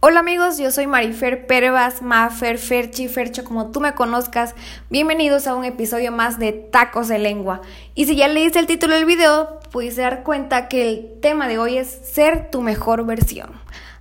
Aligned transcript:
Hola 0.00 0.20
amigos, 0.20 0.58
yo 0.58 0.70
soy 0.70 0.86
Marifer 0.86 1.48
Pervas, 1.48 2.02
Mafer, 2.02 2.58
Ferchi, 2.58 3.08
Fercho, 3.08 3.42
como 3.42 3.72
tú 3.72 3.80
me 3.80 3.96
conozcas. 3.96 4.54
Bienvenidos 4.90 5.48
a 5.48 5.56
un 5.56 5.64
episodio 5.64 6.12
más 6.12 6.38
de 6.38 6.52
Tacos 6.52 7.08
de 7.08 7.18
Lengua. 7.18 7.62
Y 7.96 8.04
si 8.04 8.14
ya 8.14 8.28
leíste 8.28 8.60
el 8.60 8.68
título 8.68 8.94
del 8.94 9.06
video, 9.06 9.58
pudiste 9.72 10.02
dar 10.02 10.22
cuenta 10.22 10.68
que 10.68 10.88
el 10.88 11.20
tema 11.20 11.48
de 11.48 11.58
hoy 11.58 11.78
es 11.78 11.88
ser 11.88 12.48
tu 12.48 12.62
mejor 12.62 13.06
versión. 13.06 13.50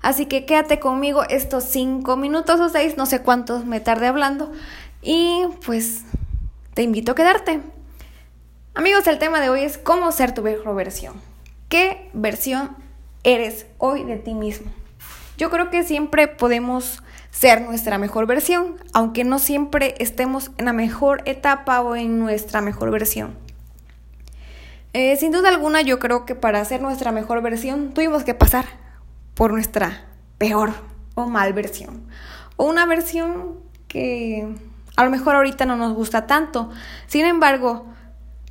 Así 0.04 0.28
que 0.28 0.46
quédate 0.46 0.80
conmigo 0.80 1.24
estos 1.24 1.64
5 1.64 2.16
minutos 2.16 2.60
o 2.60 2.70
6, 2.70 2.96
no 2.96 3.08
sé 3.08 3.24
cuántos 3.24 3.66
me 3.66 3.80
tarde 3.80 4.06
hablando. 4.06 4.52
Y 5.02 5.46
pues 5.66 6.04
te 6.76 6.84
invito 6.84 7.14
a 7.14 7.16
quedarte. 7.16 7.62
Amigos, 8.76 9.08
el 9.08 9.18
tema 9.18 9.42
de 9.42 9.50
hoy 9.50 9.62
es 9.62 9.80
cómo 9.80 10.12
ser 10.12 10.36
tu 10.36 10.44
mejor 10.44 10.76
versión. 10.76 11.16
¿Qué 11.70 12.12
versión 12.14 12.78
eres 13.24 13.66
hoy 13.80 14.04
de 14.04 14.18
ti 14.18 14.36
mismo? 14.36 14.77
Yo 15.38 15.50
creo 15.50 15.70
que 15.70 15.84
siempre 15.84 16.28
podemos 16.28 17.04
ser 17.30 17.62
nuestra 17.62 17.98
mejor 18.00 18.26
versión, 18.26 18.78
aunque 18.94 19.24
no 19.24 19.38
siempre 19.38 19.94
estemos 20.00 20.52
en 20.58 20.66
la 20.66 20.74
mejor 20.74 21.22
etapa 21.26 21.82
o 21.82 21.96
en 21.96 22.20
nuestra 22.20 22.62
mejor 22.62 22.90
versión. 22.90 23.36
Eh, 24.94 25.16
sin 25.18 25.32
duda 25.32 25.50
alguna, 25.50 25.82
yo 25.82 26.00
creo 26.00 26.26
que 26.26 26.34
para 26.34 26.66
ser 26.66 26.82
nuestra 26.82 27.12
mejor 27.12 27.44
versión 27.44 27.94
tuvimos 27.94 28.24
que 28.24 28.34
pasar 28.34 28.66
por 29.36 29.54
nuestra 29.54 30.06
peor 30.40 30.72
o 31.14 31.28
mal 31.28 31.54
versión. 31.54 32.08
O 32.56 32.66
una 32.66 32.88
versión 32.88 33.60
que 33.88 34.48
a 34.96 35.06
lo 35.06 35.12
mejor 35.12 35.36
ahorita 35.36 35.66
no 35.66 35.76
nos 35.76 35.94
gusta 35.94 36.26
tanto. 36.26 36.72
Sin 37.06 37.26
embargo, 37.26 37.86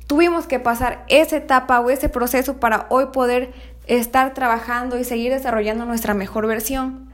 tuvimos 0.07 0.47
que 0.47 0.59
pasar 0.59 1.03
esa 1.09 1.35
etapa 1.35 1.81
o 1.81 1.89
ese 1.89 2.07
proceso 2.07 2.57
para 2.61 2.87
hoy 2.89 3.07
poder 3.07 3.53
estar 3.87 4.33
trabajando 4.33 4.99
y 4.99 5.03
seguir 5.03 5.31
desarrollando 5.31 5.85
nuestra 5.85 6.13
mejor 6.13 6.45
versión. 6.47 7.09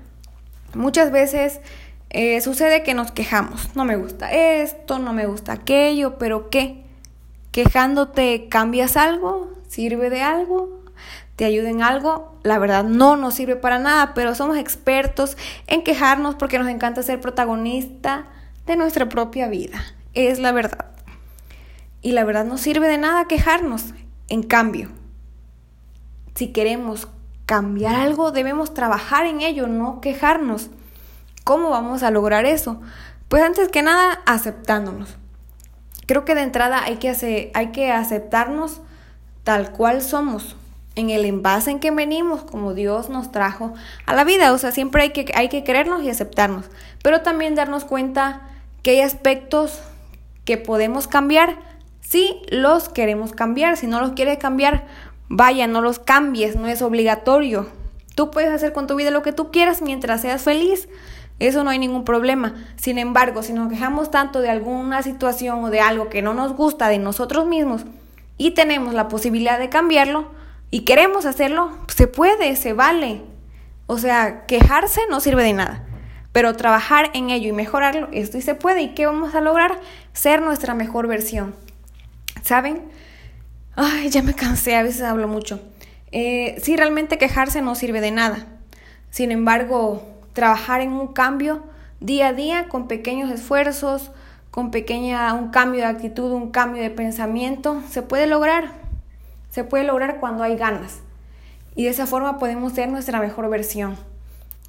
Muchas 0.73 1.11
veces 1.11 1.61
eh, 2.09 2.41
sucede 2.41 2.83
que 2.83 2.93
nos 2.93 3.11
quejamos, 3.11 3.75
no 3.75 3.85
me 3.85 3.95
gusta 3.95 4.31
esto, 4.31 4.99
no 4.99 5.13
me 5.13 5.25
gusta 5.25 5.53
aquello, 5.53 6.17
pero 6.17 6.49
¿qué? 6.49 6.83
¿Quejándote 7.51 8.47
cambias 8.49 8.97
algo? 8.97 9.53
¿Sirve 9.67 10.09
de 10.09 10.21
algo? 10.21 10.83
¿Te 11.35 11.45
ayuda 11.45 11.69
en 11.69 11.81
algo? 11.81 12.37
La 12.43 12.59
verdad 12.59 12.83
no 12.83 13.15
nos 13.15 13.35
sirve 13.35 13.55
para 13.55 13.79
nada, 13.79 14.13
pero 14.13 14.35
somos 14.35 14.57
expertos 14.57 15.37
en 15.67 15.83
quejarnos 15.83 16.35
porque 16.35 16.59
nos 16.59 16.67
encanta 16.67 17.01
ser 17.01 17.21
protagonista 17.21 18.27
de 18.65 18.75
nuestra 18.75 19.09
propia 19.09 19.47
vida. 19.47 19.83
Es 20.13 20.39
la 20.39 20.51
verdad. 20.51 20.85
Y 22.01 22.11
la 22.11 22.23
verdad 22.23 22.45
no 22.45 22.57
sirve 22.57 22.87
de 22.87 22.97
nada 22.97 23.25
quejarnos. 23.25 23.93
En 24.29 24.43
cambio, 24.43 24.89
si 26.35 26.47
queremos 26.47 27.07
cambiar 27.45 27.95
algo, 27.95 28.31
debemos 28.31 28.73
trabajar 28.73 29.25
en 29.25 29.41
ello, 29.41 29.67
no 29.67 30.01
quejarnos. 30.01 30.69
¿Cómo 31.43 31.69
vamos 31.69 32.03
a 32.03 32.11
lograr 32.11 32.45
eso? 32.45 32.81
Pues 33.27 33.43
antes 33.43 33.69
que 33.69 33.81
nada, 33.81 34.19
aceptándonos. 34.25 35.17
Creo 36.05 36.25
que 36.25 36.35
de 36.35 36.41
entrada 36.41 36.83
hay 36.83 36.97
que, 36.97 37.51
hay 37.53 37.71
que 37.71 37.91
aceptarnos 37.91 38.81
tal 39.43 39.71
cual 39.71 40.01
somos, 40.01 40.55
en 40.95 41.09
el 41.09 41.25
envase 41.25 41.71
en 41.71 41.79
que 41.79 41.91
venimos, 41.91 42.43
como 42.43 42.73
Dios 42.73 43.09
nos 43.09 43.31
trajo 43.31 43.73
a 44.05 44.13
la 44.13 44.23
vida. 44.23 44.53
O 44.53 44.57
sea, 44.57 44.71
siempre 44.71 45.03
hay 45.03 45.09
que, 45.09 45.31
hay 45.35 45.49
que 45.49 45.63
querernos 45.63 46.03
y 46.03 46.09
aceptarnos, 46.09 46.65
pero 47.01 47.21
también 47.21 47.55
darnos 47.55 47.83
cuenta 47.83 48.41
que 48.83 48.91
hay 48.91 49.01
aspectos 49.01 49.79
que 50.45 50.57
podemos 50.57 51.07
cambiar 51.07 51.57
si 52.01 52.41
los 52.49 52.89
queremos 52.89 53.31
cambiar. 53.31 53.77
Si 53.77 53.87
no 53.87 53.99
los 53.99 54.11
quiere 54.11 54.37
cambiar, 54.37 54.85
Vaya, 55.35 55.65
no 55.65 55.81
los 55.81 55.97
cambies, 55.97 56.55
no 56.55 56.67
es 56.67 56.83
obligatorio. 56.83 57.67
Tú 58.13 58.29
puedes 58.29 58.51
hacer 58.51 58.71
con 58.71 58.85
tu 58.85 58.95
vida 58.95 59.09
lo 59.09 59.23
que 59.23 59.33
tú 59.33 59.49
quieras 59.49 59.81
mientras 59.81 60.21
seas 60.21 60.43
feliz. 60.43 60.87
Eso 61.39 61.63
no 61.63 61.71
hay 61.71 61.79
ningún 61.79 62.05
problema. 62.05 62.53
Sin 62.75 62.99
embargo, 62.99 63.41
si 63.41 63.51
nos 63.51 63.67
quejamos 63.67 64.11
tanto 64.11 64.41
de 64.41 64.51
alguna 64.51 65.01
situación 65.01 65.63
o 65.63 65.71
de 65.71 65.79
algo 65.79 66.07
que 66.07 66.21
no 66.21 66.35
nos 66.35 66.53
gusta 66.53 66.87
de 66.87 66.99
nosotros 66.99 67.47
mismos 67.47 67.83
y 68.37 68.51
tenemos 68.51 68.93
la 68.93 69.07
posibilidad 69.07 69.57
de 69.57 69.69
cambiarlo 69.69 70.27
y 70.69 70.81
queremos 70.81 71.25
hacerlo, 71.25 71.79
se 71.87 72.05
puede, 72.05 72.55
se 72.55 72.73
vale. 72.73 73.23
O 73.87 73.97
sea, 73.97 74.45
quejarse 74.45 75.01
no 75.09 75.19
sirve 75.19 75.41
de 75.41 75.53
nada. 75.53 75.83
Pero 76.31 76.55
trabajar 76.55 77.09
en 77.15 77.31
ello 77.31 77.49
y 77.49 77.53
mejorarlo, 77.53 78.07
esto 78.11 78.37
y 78.37 78.43
se 78.43 78.53
puede. 78.53 78.83
¿Y 78.83 78.93
qué 78.93 79.07
vamos 79.07 79.33
a 79.33 79.41
lograr? 79.41 79.79
Ser 80.13 80.43
nuestra 80.43 80.75
mejor 80.75 81.07
versión. 81.07 81.55
¿Saben? 82.43 82.83
Ay, 83.75 84.09
ya 84.09 84.21
me 84.21 84.35
cansé, 84.35 84.75
a 84.75 84.83
veces 84.83 85.01
hablo 85.01 85.27
mucho. 85.27 85.59
Eh, 86.11 86.59
sí, 86.61 86.77
realmente 86.77 87.17
quejarse 87.17 87.61
no 87.61 87.73
sirve 87.73 88.01
de 88.01 88.11
nada. 88.11 88.45
Sin 89.09 89.31
embargo, 89.31 90.07
trabajar 90.33 90.81
en 90.81 90.91
un 90.91 91.07
cambio 91.07 91.63
día 91.99 92.27
a 92.27 92.33
día 92.33 92.67
con 92.67 92.87
pequeños 92.87 93.31
esfuerzos, 93.31 94.11
con 94.51 94.69
pequeña, 94.69 95.33
un 95.33 95.49
cambio 95.49 95.81
de 95.81 95.87
actitud, 95.87 96.31
un 96.31 96.51
cambio 96.51 96.83
de 96.83 96.91
pensamiento, 96.91 97.81
se 97.89 98.03
puede 98.03 98.27
lograr. 98.27 98.73
Se 99.49 99.63
puede 99.63 99.85
lograr 99.85 100.19
cuando 100.19 100.43
hay 100.43 100.55
ganas. 100.55 100.99
Y 101.75 101.85
de 101.85 101.89
esa 101.89 102.05
forma 102.05 102.37
podemos 102.37 102.73
ser 102.73 102.89
nuestra 102.89 103.19
mejor 103.19 103.49
versión. 103.49 103.97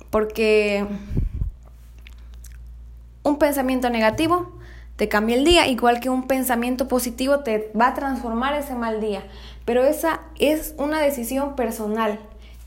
Porque 0.09 0.87
un 3.23 3.39
pensamiento 3.39 3.91
negativo 3.91 4.54
te 4.97 5.09
cambia 5.09 5.37
el 5.37 5.45
día, 5.45 5.67
igual 5.67 6.01
que 6.01 6.09
un 6.09 6.27
pensamiento 6.27 6.87
positivo 6.89 7.41
te 7.41 7.73
va 7.79 7.89
a 7.89 7.95
transformar 7.95 8.55
ese 8.55 8.75
mal 8.75 9.01
día. 9.01 9.25
Pero 9.65 9.85
esa 9.85 10.21
es 10.39 10.75
una 10.79 11.01
decisión 11.01 11.57
personal. 11.57 12.21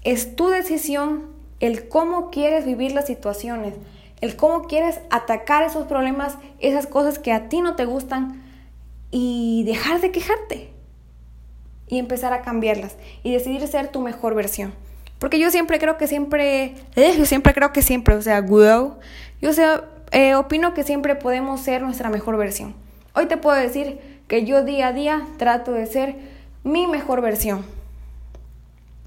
Es 0.03 0.35
tu 0.35 0.49
decisión 0.49 1.27
el 1.59 1.87
cómo 1.87 2.29
quieres 2.29 2.65
vivir 2.65 2.91
las 2.91 3.07
situaciones, 3.07 3.75
el 4.21 4.35
cómo 4.35 4.63
quieres 4.63 4.99
atacar 5.09 5.63
esos 5.63 5.87
problemas, 5.87 6.37
esas 6.59 6.87
cosas 6.87 7.19
que 7.19 7.31
a 7.31 7.49
ti 7.49 7.61
no 7.61 7.75
te 7.75 7.85
gustan 7.85 8.43
y 9.11 9.63
dejar 9.65 10.01
de 10.01 10.11
quejarte 10.11 10.71
y 11.87 11.99
empezar 11.99 12.33
a 12.33 12.41
cambiarlas 12.41 12.97
y 13.23 13.31
decidir 13.31 13.65
ser 13.67 13.87
tu 13.87 14.01
mejor 14.01 14.35
versión. 14.35 14.73
Porque 15.19 15.39
yo 15.39 15.49
siempre 15.49 15.79
creo 15.79 15.97
que 15.97 16.07
siempre, 16.07 16.75
eh, 16.95 17.15
yo 17.17 17.25
siempre 17.25 17.53
creo 17.53 17.71
que 17.73 17.81
siempre, 17.81 18.15
o 18.15 18.21
sea, 18.21 18.41
wow, 18.41 18.97
yo 19.41 19.53
sé 19.53 19.65
eh, 20.11 20.35
opino 20.35 20.73
que 20.73 20.83
siempre 20.83 21.15
podemos 21.15 21.61
ser 21.61 21.81
nuestra 21.81 22.09
mejor 22.09 22.37
versión. 22.37 22.75
Hoy 23.13 23.25
te 23.25 23.37
puedo 23.37 23.57
decir 23.57 23.99
que 24.27 24.45
yo 24.45 24.63
día 24.63 24.87
a 24.87 24.93
día 24.93 25.27
trato 25.37 25.71
de 25.71 25.85
ser 25.85 26.15
mi 26.63 26.87
mejor 26.87 27.21
versión. 27.21 27.65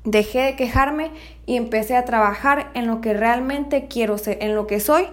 Dejé 0.04 0.40
de 0.40 0.56
quejarme 0.56 1.10
y 1.46 1.56
empecé 1.56 1.96
a 1.96 2.04
trabajar 2.04 2.70
en 2.74 2.86
lo 2.86 3.00
que 3.00 3.12
realmente 3.12 3.86
quiero 3.86 4.18
ser, 4.18 4.38
en 4.40 4.54
lo 4.54 4.66
que 4.66 4.80
soy, 4.80 5.06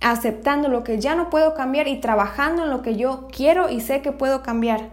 aceptando 0.00 0.68
lo 0.68 0.82
que 0.82 0.98
ya 0.98 1.14
no 1.14 1.28
puedo 1.28 1.54
cambiar 1.54 1.88
y 1.88 2.00
trabajando 2.00 2.64
en 2.64 2.70
lo 2.70 2.82
que 2.82 2.96
yo 2.96 3.28
quiero 3.34 3.68
y 3.68 3.80
sé 3.80 4.00
que 4.00 4.12
puedo 4.12 4.42
cambiar. 4.42 4.88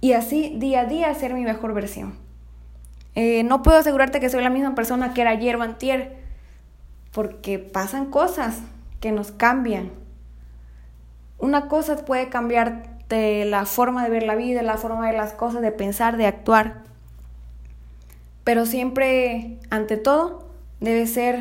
Y 0.00 0.12
así 0.14 0.54
día 0.56 0.80
a 0.80 0.84
día 0.86 1.14
ser 1.14 1.34
mi 1.34 1.42
mejor 1.42 1.74
versión. 1.74 2.14
Eh, 3.14 3.42
no 3.44 3.62
puedo 3.62 3.78
asegurarte 3.78 4.20
que 4.20 4.30
soy 4.30 4.42
la 4.42 4.50
misma 4.50 4.74
persona 4.74 5.14
que 5.14 5.20
era 5.20 5.30
ayer 5.30 5.56
o 5.56 5.62
antier, 5.62 6.16
porque 7.12 7.58
pasan 7.58 8.06
cosas, 8.06 8.60
que 9.00 9.12
nos 9.12 9.32
cambian. 9.32 9.90
Una 11.38 11.68
cosa 11.68 12.04
puede 12.04 12.28
cambiarte 12.28 13.44
la 13.44 13.64
forma 13.66 14.04
de 14.04 14.10
ver 14.10 14.22
la 14.22 14.36
vida, 14.36 14.62
la 14.62 14.76
forma 14.76 15.06
de 15.10 15.16
las 15.16 15.32
cosas, 15.32 15.62
de 15.62 15.72
pensar, 15.72 16.16
de 16.16 16.26
actuar. 16.26 16.82
Pero 18.44 18.66
siempre, 18.66 19.58
ante 19.70 19.96
todo, 19.96 20.46
debe 20.80 21.06
ser 21.06 21.40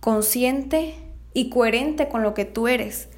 consciente 0.00 0.94
y 1.34 1.50
coherente 1.50 2.08
con 2.08 2.22
lo 2.22 2.34
que 2.34 2.44
tú 2.44 2.66
eres. 2.66 3.08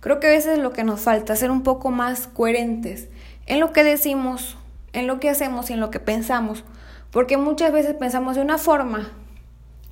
Creo 0.00 0.18
que 0.18 0.28
a 0.28 0.30
veces 0.30 0.58
lo 0.58 0.72
que 0.72 0.82
nos 0.82 1.00
falta, 1.00 1.36
ser 1.36 1.50
un 1.50 1.62
poco 1.62 1.90
más 1.90 2.26
coherentes 2.26 3.08
en 3.46 3.60
lo 3.60 3.72
que 3.72 3.84
decimos, 3.84 4.56
en 4.92 5.06
lo 5.06 5.20
que 5.20 5.28
hacemos 5.28 5.68
y 5.68 5.74
en 5.74 5.80
lo 5.80 5.90
que 5.90 6.00
pensamos. 6.00 6.64
Porque 7.10 7.36
muchas 7.36 7.72
veces 7.72 7.94
pensamos 7.94 8.36
de 8.36 8.42
una 8.42 8.56
forma 8.56 9.10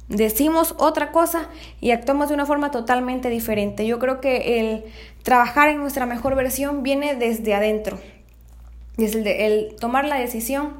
decimos 0.08 0.74
otra 0.78 1.12
cosa 1.12 1.48
y 1.80 1.90
actuamos 1.90 2.28
de 2.28 2.34
una 2.34 2.46
forma 2.46 2.70
totalmente 2.70 3.30
diferente. 3.30 3.86
Yo 3.86 3.98
creo 3.98 4.20
que 4.20 4.60
el 4.60 4.84
trabajar 5.22 5.68
en 5.68 5.78
nuestra 5.78 6.06
mejor 6.06 6.34
versión 6.34 6.82
viene 6.82 7.14
desde 7.14 7.54
adentro, 7.54 7.98
desde 8.96 9.46
el, 9.46 9.76
tomar 9.76 10.04
la 10.04 10.16
decisión 10.16 10.74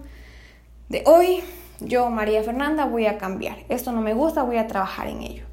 de 0.89 1.03
hoy 1.07 1.43
yo, 1.81 2.11
María 2.11 2.43
Fernanda, 2.43 2.87
voy 2.87 3.07
a 3.07 3.19
cambiar. 3.19 3.59
Esto 3.69 3.93
no 3.93 4.01
me 4.01 4.13
gusta, 4.13 4.43
voy 4.43 4.57
a 4.57 4.67
trabajar 4.67 5.07
en 5.07 5.23
ello. 5.23 5.45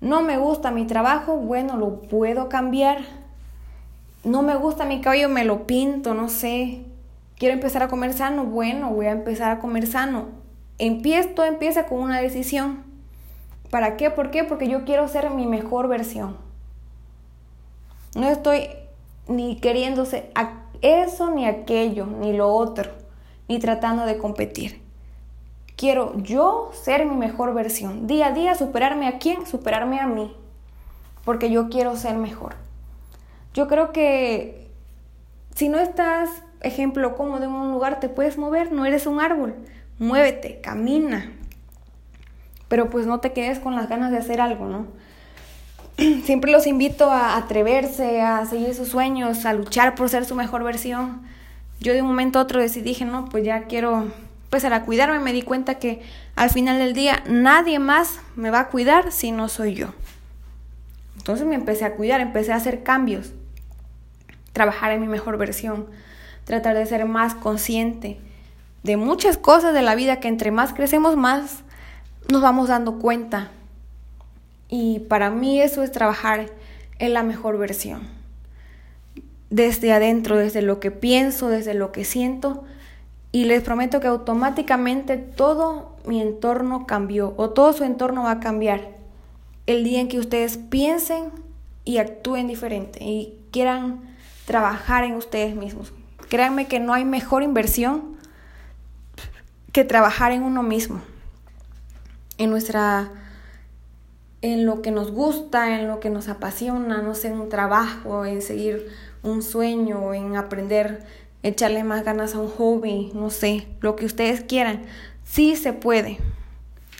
No 0.00 0.22
me 0.22 0.38
gusta 0.38 0.70
mi 0.70 0.86
trabajo, 0.86 1.36
bueno, 1.36 1.76
lo 1.76 2.02
puedo 2.02 2.48
cambiar. 2.48 3.00
No 4.22 4.42
me 4.42 4.54
gusta 4.54 4.84
mi 4.84 5.00
cabello, 5.00 5.28
me 5.28 5.44
lo 5.44 5.66
pinto, 5.66 6.14
no 6.14 6.28
sé. 6.28 6.84
Quiero 7.36 7.54
empezar 7.54 7.82
a 7.82 7.88
comer 7.88 8.12
sano, 8.12 8.44
bueno, 8.44 8.90
voy 8.90 9.06
a 9.06 9.10
empezar 9.10 9.50
a 9.50 9.58
comer 9.58 9.88
sano. 9.88 10.28
Empieza, 10.78 11.30
todo 11.34 11.46
empieza 11.46 11.86
con 11.86 11.98
una 11.98 12.20
decisión. 12.20 12.84
¿Para 13.76 13.98
qué? 13.98 14.08
¿Por 14.10 14.30
qué? 14.30 14.42
Porque 14.42 14.68
yo 14.68 14.86
quiero 14.86 15.06
ser 15.06 15.28
mi 15.28 15.46
mejor 15.46 15.86
versión. 15.86 16.38
No 18.14 18.26
estoy 18.26 18.68
ni 19.28 19.56
queriéndose 19.56 20.30
eso 20.80 21.30
ni 21.30 21.44
aquello, 21.44 22.06
ni 22.06 22.32
lo 22.32 22.54
otro, 22.54 22.90
ni 23.48 23.58
tratando 23.58 24.06
de 24.06 24.16
competir. 24.16 24.80
Quiero 25.76 26.16
yo 26.16 26.70
ser 26.72 27.04
mi 27.04 27.16
mejor 27.16 27.52
versión. 27.52 28.06
Día 28.06 28.28
a 28.28 28.32
día 28.32 28.54
superarme 28.54 29.08
a 29.08 29.18
quién? 29.18 29.44
Superarme 29.44 30.00
a 30.00 30.06
mí. 30.06 30.34
Porque 31.26 31.50
yo 31.50 31.68
quiero 31.68 31.96
ser 31.96 32.16
mejor. 32.16 32.54
Yo 33.52 33.68
creo 33.68 33.92
que 33.92 34.70
si 35.54 35.68
no 35.68 35.78
estás, 35.80 36.30
ejemplo, 36.62 37.14
cómodo 37.14 37.44
en 37.44 37.50
un 37.50 37.72
lugar, 37.72 38.00
te 38.00 38.08
puedes 38.08 38.38
mover, 38.38 38.72
no 38.72 38.86
eres 38.86 39.06
un 39.06 39.20
árbol. 39.20 39.54
Muévete, 39.98 40.62
camina. 40.62 41.30
Pero 42.68 42.90
pues 42.90 43.06
no 43.06 43.20
te 43.20 43.32
quedes 43.32 43.58
con 43.58 43.74
las 43.74 43.88
ganas 43.88 44.10
de 44.10 44.18
hacer 44.18 44.40
algo, 44.40 44.66
¿no? 44.66 44.86
Siempre 46.24 46.50
los 46.50 46.66
invito 46.66 47.10
a 47.10 47.36
atreverse, 47.36 48.20
a 48.20 48.44
seguir 48.46 48.74
sus 48.74 48.88
sueños, 48.88 49.46
a 49.46 49.52
luchar 49.52 49.94
por 49.94 50.08
ser 50.08 50.24
su 50.24 50.34
mejor 50.34 50.64
versión. 50.64 51.22
Yo 51.80 51.92
de 51.92 52.02
un 52.02 52.08
momento 52.08 52.38
a 52.38 52.42
otro 52.42 52.60
decidí, 52.60 52.84
dije, 52.84 53.04
no, 53.04 53.26
pues 53.28 53.44
ya 53.44 53.64
quiero 53.64 54.10
empezar 54.44 54.72
a 54.72 54.84
cuidarme. 54.84 55.20
Me 55.20 55.32
di 55.32 55.42
cuenta 55.42 55.76
que 55.76 56.02
al 56.34 56.50
final 56.50 56.78
del 56.78 56.94
día 56.94 57.22
nadie 57.26 57.78
más 57.78 58.20
me 58.34 58.50
va 58.50 58.60
a 58.60 58.68
cuidar 58.68 59.12
si 59.12 59.32
no 59.32 59.48
soy 59.48 59.74
yo. 59.74 59.88
Entonces 61.16 61.46
me 61.46 61.54
empecé 61.54 61.84
a 61.84 61.94
cuidar, 61.94 62.20
empecé 62.20 62.52
a 62.52 62.56
hacer 62.56 62.82
cambios, 62.82 63.32
trabajar 64.52 64.92
en 64.92 65.00
mi 65.00 65.08
mejor 65.08 65.38
versión, 65.38 65.86
tratar 66.44 66.76
de 66.76 66.86
ser 66.86 67.04
más 67.04 67.34
consciente 67.34 68.20
de 68.86 68.96
muchas 68.96 69.36
cosas 69.36 69.74
de 69.74 69.82
la 69.82 69.96
vida 69.96 70.20
que 70.20 70.28
entre 70.28 70.52
más 70.52 70.72
crecemos 70.72 71.16
más 71.16 71.64
nos 72.28 72.42
vamos 72.42 72.68
dando 72.68 72.98
cuenta. 72.98 73.50
Y 74.68 75.00
para 75.00 75.30
mí 75.30 75.60
eso 75.60 75.82
es 75.82 75.92
trabajar 75.92 76.50
en 76.98 77.14
la 77.14 77.22
mejor 77.22 77.58
versión 77.58 78.16
desde 79.50 79.92
adentro, 79.92 80.36
desde 80.36 80.62
lo 80.62 80.80
que 80.80 80.90
pienso, 80.90 81.48
desde 81.48 81.74
lo 81.74 81.92
que 81.92 82.04
siento. 82.04 82.64
Y 83.32 83.44
les 83.44 83.62
prometo 83.62 84.00
que 84.00 84.06
automáticamente 84.06 85.18
todo 85.18 85.96
mi 86.06 86.20
entorno 86.20 86.86
cambió 86.86 87.34
o 87.36 87.50
todo 87.50 87.72
su 87.72 87.84
entorno 87.84 88.24
va 88.24 88.32
a 88.32 88.40
cambiar 88.40 88.96
el 89.66 89.84
día 89.84 90.00
en 90.00 90.08
que 90.08 90.18
ustedes 90.18 90.56
piensen 90.56 91.30
y 91.84 91.98
actúen 91.98 92.48
diferente 92.48 93.04
y 93.04 93.38
quieran 93.50 94.00
trabajar 94.46 95.04
en 95.04 95.14
ustedes 95.14 95.54
mismos. 95.54 95.92
Créanme 96.28 96.66
que 96.66 96.80
no 96.80 96.94
hay 96.94 97.04
mejor 97.04 97.42
inversión 97.42 98.16
que 99.72 99.84
trabajar 99.84 100.32
en 100.32 100.42
uno 100.42 100.62
mismo, 100.62 101.02
en 102.38 102.50
nuestra 102.50 103.10
en 104.42 104.66
lo 104.66 104.82
que 104.82 104.90
nos 104.90 105.10
gusta, 105.10 105.80
en 105.80 105.88
lo 105.88 105.98
que 105.98 106.10
nos 106.10 106.28
apasiona, 106.28 107.02
no 107.02 107.14
sé, 107.14 107.28
en 107.28 107.40
un 107.40 107.48
trabajo, 107.48 108.24
en 108.24 108.42
seguir 108.42 108.88
un 109.22 109.42
sueño, 109.42 110.14
en 110.14 110.36
aprender, 110.36 111.04
echarle 111.42 111.84
más 111.84 112.04
ganas 112.04 112.34
a 112.34 112.38
un 112.38 112.48
hobby, 112.48 113.10
no 113.14 113.30
sé, 113.30 113.66
lo 113.80 113.96
que 113.96 114.06
ustedes 114.06 114.42
quieran. 114.42 114.82
Sí 115.24 115.56
se 115.56 115.72
puede. 115.72 116.18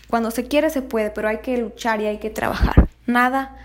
Cuando 0.09 0.31
se 0.31 0.47
quiere 0.47 0.69
se 0.69 0.81
puede, 0.81 1.09
pero 1.09 1.27
hay 1.29 1.39
que 1.39 1.57
luchar 1.57 2.01
y 2.01 2.05
hay 2.05 2.17
que 2.17 2.29
trabajar. 2.29 2.89
Nada 3.05 3.55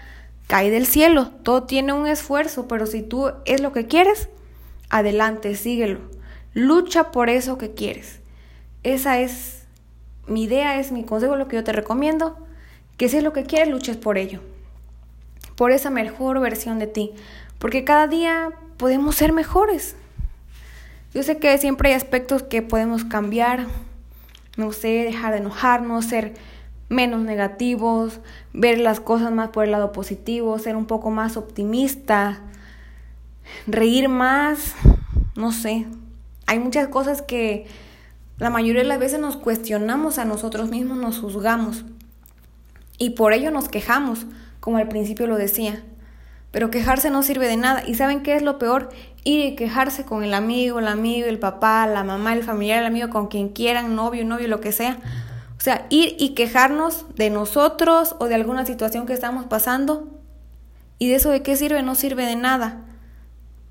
cae 0.47 0.71
del 0.71 0.87
cielo, 0.87 1.31
todo 1.43 1.65
tiene 1.65 1.93
un 1.93 2.07
esfuerzo, 2.07 2.69
pero 2.69 2.87
si 2.87 3.03
tú 3.03 3.31
es 3.47 3.61
lo 3.61 3.73
que 3.73 3.87
quieres, 3.87 4.29
adelante, 4.91 5.55
síguelo. 5.55 6.01
Lucha 6.53 7.11
por 7.11 7.31
eso 7.31 7.59
que 7.59 7.73
quieres. 7.73 8.21
Esa 8.83 9.19
es 9.19 9.62
mi 10.27 10.45
idea, 10.45 10.79
es 10.79 10.93
mi 10.93 11.05
consejo, 11.05 11.37
lo 11.37 11.49
que 11.49 11.57
yo 11.57 11.65
te 11.65 11.73
recomiendo, 11.73 12.37
que 12.97 13.09
si 13.09 13.19
es 13.19 13.23
lo 13.23 13.33
que 13.33 13.45
quieres, 13.45 13.69
luches 13.69 13.97
por 13.97 14.19
ello. 14.19 14.41
Por 15.57 15.73
esa 15.73 15.91
mejor 15.91 16.41
versión 16.41 16.79
de 16.79 16.87
ti 16.87 17.13
porque 17.63 17.85
cada 17.85 18.09
día 18.09 18.51
podemos 18.77 19.15
ser 19.15 19.33
mejores. 19.33 19.95
Yo 21.15 21.23
sé 21.23 21.39
que 21.39 21.57
siempre 21.59 21.91
hay 21.91 21.95
aspectos 21.95 22.43
que 22.43 22.61
podemos 22.61 23.05
cambiar, 23.05 23.69
no 24.57 24.73
sé, 24.73 25.05
dejar 25.05 25.31
de 25.31 25.39
enojarnos, 25.39 26.07
ser 26.07 26.35
menos 26.89 27.21
negativos, 27.21 28.19
ver 28.53 28.81
las 28.81 28.99
cosas 28.99 29.31
más 29.31 29.51
por 29.51 29.65
el 29.65 29.71
lado 29.71 29.93
positivo, 29.93 30.59
ser 30.59 30.75
un 30.75 30.87
poco 30.87 31.13
más 31.13 31.37
optimista, 31.37 32.41
reír 33.69 34.09
más, 34.09 34.75
no 35.37 35.53
sé. 35.53 35.87
Hay 36.47 36.59
muchas 36.59 36.89
cosas 36.89 37.23
que 37.23 37.69
la 38.43 38.51
mayoría 38.51 38.83
de 38.83 38.89
las 38.89 38.99
veces 38.99 39.21
nos 39.21 39.37
cuestionamos 39.37 40.19
a 40.19 40.25
nosotros 40.25 40.69
mismos, 40.69 40.99
nos 40.99 41.21
juzgamos 41.21 41.85
y 42.99 43.11
por 43.11 43.35
ello 43.35 43.53
nos 43.53 43.69
quejamos, 43.69 44.27
como 44.59 44.79
al 44.79 44.89
principio 44.89 45.29
lo 45.29 45.37
decía. 45.37 45.85
Pero 46.51 46.69
quejarse 46.69 47.09
no 47.09 47.23
sirve 47.23 47.47
de 47.47 47.57
nada. 47.57 47.85
¿Y 47.87 47.95
saben 47.95 48.25
qué 48.25 48.35
es 48.35 48.43
lo 48.43 48.59
peor? 48.59 48.89
Ir 49.23 49.45
y 49.45 49.55
quejarse 49.55 50.05
con 50.05 50.25
el 50.25 50.35
amigo, 50.35 50.81
el 50.81 50.89
amigo, 50.89 51.29
el 51.29 51.39
papá, 51.39 51.87
la 51.87 52.03
mamá, 52.03 52.33
el 52.33 52.43
familiar, 52.43 52.81
el 52.81 52.87
amigo, 52.87 53.11
con 53.11 53.29
quien 53.29 53.49
quieran, 53.51 53.95
novio, 53.95 54.25
novio, 54.25 54.49
lo 54.49 54.61
que 54.61 54.73
sea. 54.73 54.99
O 55.57 55.61
sea, 55.61 55.87
ir 55.89 56.17
y 56.19 56.31
quejarnos 56.31 57.15
de 57.15 57.31
nosotros 57.31 58.17
o 58.19 58.27
de 58.27 58.35
alguna 58.35 58.67
situación 58.67 59.07
que 59.07 59.13
estamos 59.13 59.45
pasando. 59.45 60.09
¿Y 60.99 61.09
de 61.09 61.15
eso 61.15 61.31
de 61.31 61.45
qué 61.45 61.55
sirve? 61.55 61.85
No 61.85 61.95
sirve 61.95 62.27
de 62.27 62.35
nada. 62.35 62.81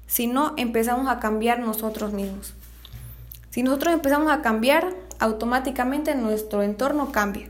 Si 0.07 0.27
no, 0.27 0.53
empezamos 0.55 1.09
a 1.09 1.19
cambiar 1.19 1.59
nosotros 1.59 2.13
mismos. 2.13 2.53
Si 3.51 3.63
nosotros 3.63 3.93
empezamos 3.93 4.31
a 4.31 4.41
cambiar, 4.41 4.87
automáticamente 5.19 6.15
nuestro 6.15 6.63
entorno 6.63 7.11
cambia. 7.11 7.49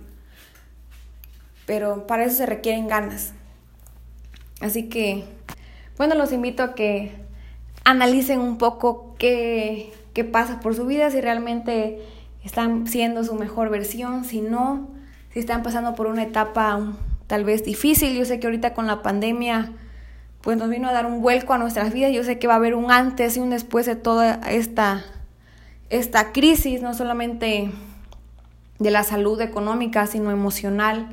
Pero 1.66 2.06
para 2.06 2.26
eso 2.26 2.36
se 2.36 2.46
requieren 2.46 2.88
ganas. 2.88 3.34
Así 4.60 4.90
que, 4.90 5.24
bueno, 5.98 6.16
los 6.16 6.34
invito 6.34 6.64
a 6.64 6.76
que 6.76 7.14
analicen 7.84 8.40
un 8.40 8.58
poco 8.58 9.16
qué, 9.18 9.94
qué 10.14 10.24
pasa 10.24 10.60
por 10.60 10.76
su 10.76 10.86
vida, 10.86 11.10
si 11.10 11.22
realmente 11.22 12.02
están 12.44 12.88
siendo 12.88 13.24
su 13.24 13.36
mejor 13.36 13.70
versión, 13.70 14.26
si 14.26 14.42
no, 14.42 14.90
si 15.32 15.40
están 15.40 15.64
pasando 15.64 15.96
por 15.96 16.08
una 16.08 16.24
etapa 16.24 16.94
tal 17.28 17.46
vez 17.46 17.64
difícil. 17.64 18.18
Yo 18.18 18.26
sé 18.26 18.40
que 18.40 18.48
ahorita 18.48 18.74
con 18.74 18.88
la 18.88 19.02
pandemia 19.02 19.72
pues 20.42 20.58
nos 20.58 20.70
vino 20.70 20.90
a 20.90 20.92
dar 20.92 21.06
un 21.06 21.22
vuelco 21.22 21.54
a 21.54 21.58
nuestras 21.58 21.94
vidas. 21.94 22.12
Yo 22.12 22.24
sé 22.24 22.40
que 22.40 22.48
va 22.48 22.54
a 22.54 22.58
haber 22.58 22.76
un 22.76 22.92
antes 22.92 23.38
y 23.38 23.40
un 23.40 23.52
después 23.52 23.86
de 23.86 23.96
toda 23.96 24.42
esta, 24.50 25.06
esta 25.92 26.32
crisis, 26.32 26.82
no 26.82 26.94
solamente 26.94 27.70
de 28.80 28.92
la 28.92 29.04
salud 29.04 29.40
económica, 29.42 30.08
sino 30.08 30.32
emocional. 30.32 31.10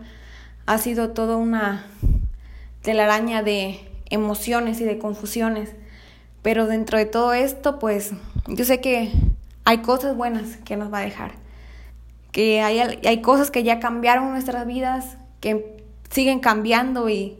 Ha 0.67 0.79
sido 0.79 1.11
toda 1.11 1.37
una 1.37 1.85
araña 2.87 3.43
de 3.43 3.81
emociones 4.09 4.81
y 4.81 4.85
de 4.85 4.99
confusiones. 4.99 5.75
Pero 6.41 6.67
dentro 6.67 6.97
de 6.97 7.05
todo 7.05 7.35
esto, 7.35 7.79
pues 7.79 8.13
yo 8.47 8.65
sé 8.65 8.81
que 8.81 9.13
hay 9.65 9.79
cosas 9.79 10.17
buenas 10.17 10.57
que 10.65 10.77
nos 10.77 10.93
va 10.93 10.99
a 10.99 11.03
dejar. 11.03 11.33
Que 12.33 12.63
hay, 12.63 12.79
hay 12.81 13.21
cosas 13.21 13.51
que 13.51 13.65
ya 13.65 13.81
cambiaron 13.81 14.31
nuestras 14.31 14.67
vidas, 14.67 15.19
que 15.41 15.83
siguen 16.09 16.41
cambiando 16.41 17.09
y 17.09 17.37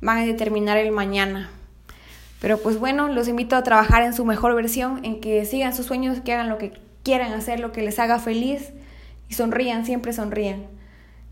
van 0.00 0.18
a 0.18 0.24
determinar 0.24 0.78
el 0.78 0.92
mañana. 0.92 1.50
Pero 2.46 2.58
pues 2.58 2.78
bueno, 2.78 3.08
los 3.08 3.26
invito 3.26 3.56
a 3.56 3.64
trabajar 3.64 4.04
en 4.04 4.14
su 4.14 4.24
mejor 4.24 4.54
versión, 4.54 5.04
en 5.04 5.20
que 5.20 5.44
sigan 5.46 5.74
sus 5.74 5.86
sueños, 5.86 6.20
que 6.20 6.32
hagan 6.32 6.48
lo 6.48 6.58
que 6.58 6.78
quieran 7.02 7.32
hacer, 7.32 7.58
lo 7.58 7.72
que 7.72 7.82
les 7.82 7.98
haga 7.98 8.20
feliz 8.20 8.70
y 9.28 9.34
sonrían, 9.34 9.84
siempre 9.84 10.12
sonrían. 10.12 10.64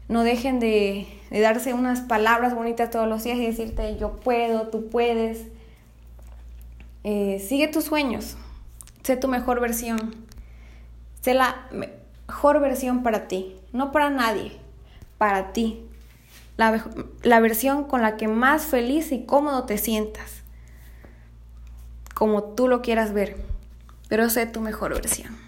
No 0.09 0.25
dejen 0.25 0.59
de, 0.59 1.07
darse 1.31 1.73
unas 1.73 2.01
palabras 2.01 2.57
bonitas 2.57 2.91
todos 2.91 3.07
los 3.07 3.23
días 3.23 3.39
y 3.39 3.47
decirte 3.47 3.97
yo 3.97 4.17
puedo, 4.17 4.67
tú 4.71 4.89
puedes. 4.91 5.47
Eh, 7.05 7.39
sigue 7.39 7.69
tus 7.69 7.85
sueños, 7.85 8.37
sé 9.05 9.17
tu 9.17 9.29
mejor 9.29 9.61
versión, 9.61 10.17
sé 11.21 11.35
la 11.35 11.69
mejor 11.71 12.59
versión 12.59 13.05
para 13.05 13.29
ti, 13.29 13.55
no 13.73 13.93
para 13.93 14.11
nadie, 14.11 14.51
para 15.17 15.53
ti. 15.53 15.87
La, 16.57 16.85
la 17.23 17.39
versión 17.39 17.85
con 17.85 18.03
la 18.03 18.17
que 18.17 18.27
más 18.27 18.65
feliz 18.65 19.13
y 19.13 19.25
cómodo 19.25 19.63
te 19.63 19.79
sientas, 19.79 20.43
como 22.15 22.43
tú 22.43 22.69
lo 22.69 22.81
quieras 22.81 23.13
ver, 23.13 23.37
pero 24.09 24.31
sé 24.31 24.47
tu 24.47 24.61
mejor 24.61 24.95
versión. 24.95 25.44